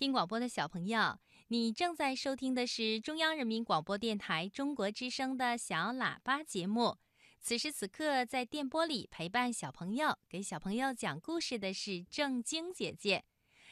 [0.00, 1.18] 听广播的小朋友，
[1.48, 6.96] 你正在收听的是中央人民广播电台中国之声的小喇叭节目。
[7.38, 13.24] 此时此刻，在电波里陪伴小朋友、给小朋友讲故事的是正晶姐姐。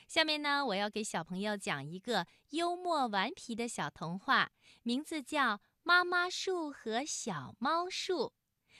[0.06, 4.51] 下面呢，我要给小朋友讲一个幽默顽皮的小童话，
[4.83, 8.24] 名字叫《妈妈树和小猫树》。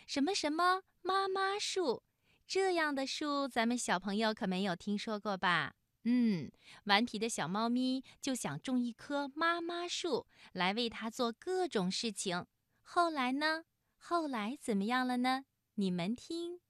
[0.07, 2.03] 什么什么妈妈树？
[2.46, 5.77] 这样的树，咱们小朋友可没有听说过吧？
[6.11, 6.50] 嗯，
[6.84, 12.46] 顽皮的小猫咪就想种一棵妈妈树，来为它做各种事情。
[12.82, 13.64] 后来呢？
[13.99, 15.44] 后来怎么样了呢？
[15.75, 16.61] 你们听。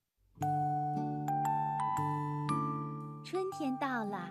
[3.25, 4.29] 春天到了，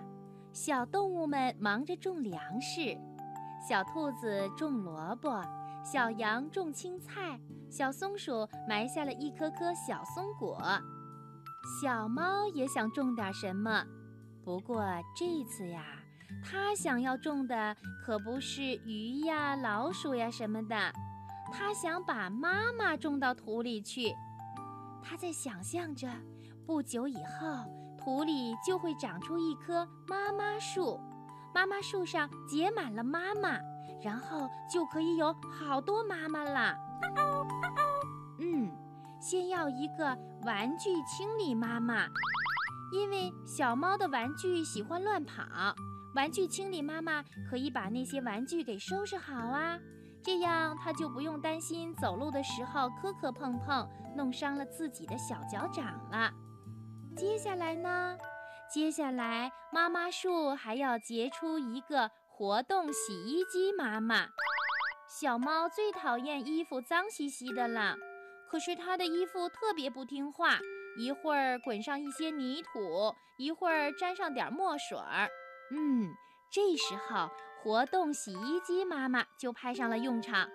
[0.52, 2.94] 小动物们忙着种粮食。
[3.66, 5.42] 小兔子种萝卜，
[5.82, 7.40] 小羊种青菜，
[7.70, 10.60] 小松鼠埋下了一颗颗小松果。
[11.80, 13.86] 小猫也想种点什么。
[14.48, 14.82] 不过
[15.14, 15.84] 这次呀，
[16.42, 20.74] 他想要种的可不是鱼呀、老鼠呀什么的，
[21.52, 24.10] 他想把妈妈种到土里去。
[25.02, 26.08] 他在想象着，
[26.66, 27.62] 不久以后
[27.98, 30.98] 土里就会长出一棵妈妈树，
[31.54, 33.58] 妈妈树上结满了妈妈，
[34.02, 36.74] 然后就可以有好多妈妈了。
[38.40, 38.72] 嗯，
[39.20, 42.06] 先要一个玩具清理妈妈。
[42.90, 45.42] 因为小猫的玩具喜欢乱跑，
[46.14, 49.78] 玩具清理妈妈可以把那些玩具给收拾好啊，
[50.22, 53.86] 这样它就不用担心走路的时候磕磕碰碰，
[54.16, 56.32] 弄伤了自己的小脚掌了。
[57.16, 58.16] 接下来呢？
[58.72, 64.26] 接下来妈妈树还要结出一个活动洗衣机妈妈。
[65.08, 67.96] 小猫最讨厌衣服脏兮兮的了，
[68.50, 70.58] 可是它的衣服特别不听话。
[70.98, 75.28] 一会儿滚上一些泥土，一会儿沾上点墨水儿。
[75.70, 76.12] 嗯，
[76.50, 77.30] 这时候
[77.62, 80.48] 活动洗衣机妈妈就派上了用场。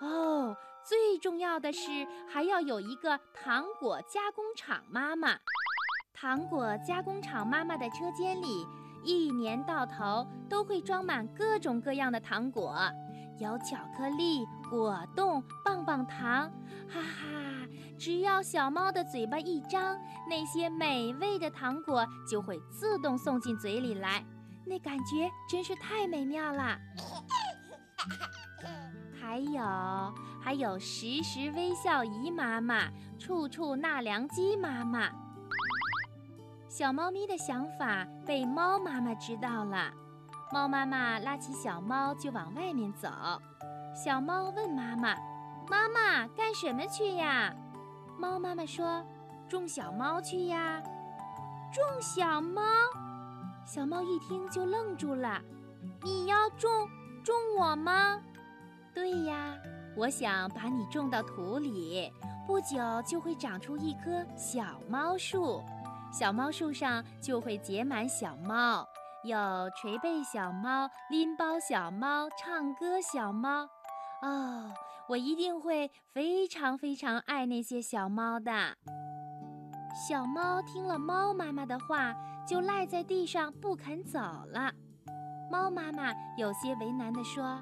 [0.00, 5.38] 哦，最重要的是还要有一个糖果加工厂妈妈。
[6.12, 8.66] 糖果加工厂妈妈的车间里，
[9.04, 12.76] 一年到头都会装满各种各样的糖果，
[13.38, 16.50] 有巧克力、果冻、棒棒糖，
[16.88, 17.47] 哈哈。
[17.98, 19.98] 只要小猫的嘴巴一张，
[20.28, 24.24] 那些美味的糖果就会自动送进嘴里来，
[24.64, 26.78] 那感觉真是太美妙了。
[29.20, 32.88] 还有，还有时时微笑姨妈妈，
[33.18, 35.10] 处处纳凉鸡妈妈。
[36.68, 39.90] 小猫咪的想法被猫妈妈知道了，
[40.52, 43.08] 猫妈妈拉起小猫就往外面走。
[43.94, 45.16] 小猫问妈妈
[45.68, 47.52] ：“妈妈，干什么去呀？”
[48.18, 49.04] 猫妈妈说
[49.48, 50.82] ：“种小猫去呀，
[51.72, 52.62] 种小猫。”
[53.64, 55.40] 小猫一听就愣住了
[56.02, 56.68] ：“你要种
[57.24, 58.20] 种我吗
[58.92, 59.54] ？”“对呀，
[59.96, 62.12] 我想把你种到土里，
[62.46, 65.62] 不久就会长出一棵小猫树，
[66.12, 68.84] 小猫树上就会结满小猫，
[69.22, 69.36] 有
[69.76, 73.68] 捶背小猫、拎包小猫、唱歌小猫。”
[74.22, 74.72] 哦，
[75.08, 78.52] 我一定会非常非常爱那些小猫的。
[80.06, 82.14] 小猫听了猫妈妈的话，
[82.46, 84.70] 就赖在地上不肯走了。
[85.50, 87.58] 猫妈妈有些为难地说：“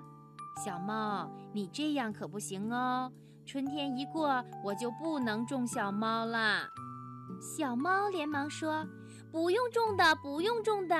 [0.64, 3.10] 小猫，你这样可不行哦。
[3.46, 6.66] 春天一过，我就不能种小猫了。”
[7.40, 8.84] 小猫连忙说
[9.30, 10.96] ：“不用种的，不用种的，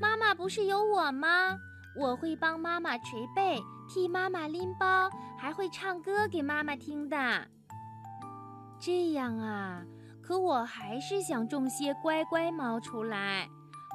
[0.00, 1.56] 妈妈不是有我吗？
[1.98, 7.16] 我会帮妈妈捶背。”替妈妈拎包，还会唱歌给妈妈听的。
[8.78, 9.82] 这样啊，
[10.22, 13.48] 可我还是想种些乖乖猫出来。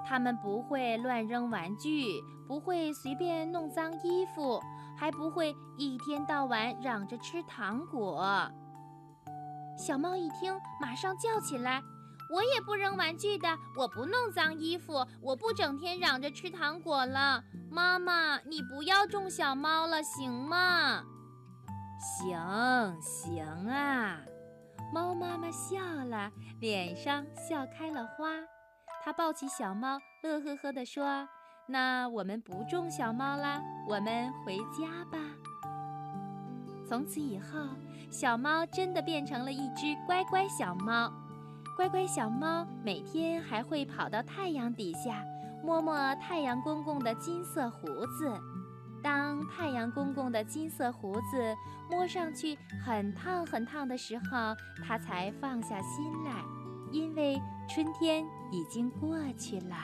[0.06, 4.60] 它们不会乱扔玩具，不会随便弄脏衣服，
[4.98, 8.52] 还不会一天到晚嚷着吃糖果。
[9.78, 11.82] 小猫一听，马上叫起来。
[12.34, 17.44] 我也不扔玩具的，我不弄脏衣服，我不整天嚷着吃糖果了。
[17.70, 21.04] 妈妈，你不要种小猫了，行吗？
[22.00, 24.18] 行行啊，
[24.92, 28.32] 猫妈妈笑了，脸上笑开了花。
[29.04, 31.28] 她抱起小猫，乐呵呵地说
[31.70, 35.20] ：“那我们不种小猫啦，我们回家吧。”
[36.90, 37.60] 从此以后，
[38.10, 41.14] 小猫真的变成了一只乖乖小猫。
[41.76, 45.24] 乖乖小猫每天还会跑到太阳底下，
[45.64, 48.40] 摸摸太阳公公的金色胡子。
[49.02, 51.56] 当太阳公公的金色胡子
[51.90, 52.56] 摸上去
[52.86, 54.56] 很烫很烫的时候，
[54.86, 56.44] 它才放下心来，
[56.92, 59.76] 因为春天已经过去了。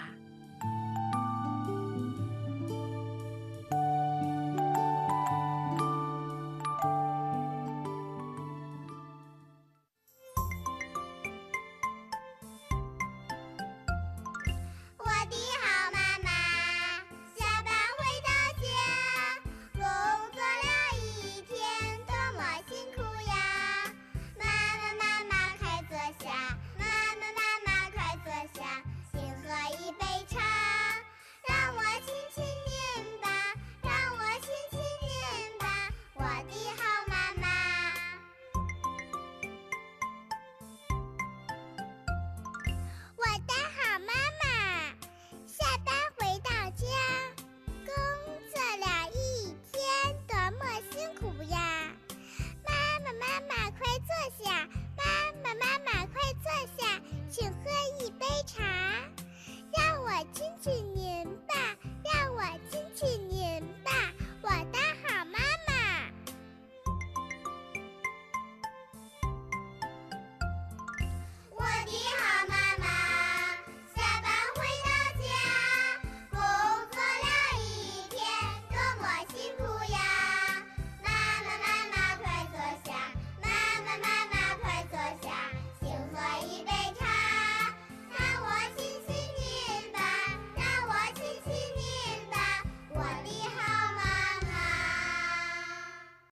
[60.65, 60.88] watching.